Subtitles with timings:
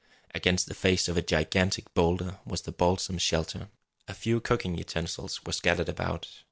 [0.33, 3.69] Against the face of a gigantic boulder was a balsam shelter.
[4.07, 6.27] A few cooking utensils were scattered about.